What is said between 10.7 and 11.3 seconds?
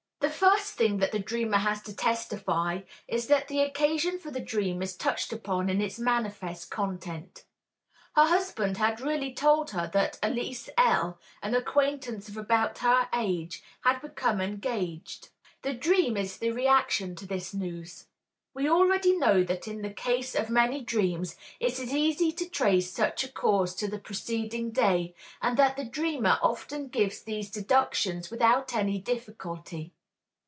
L.,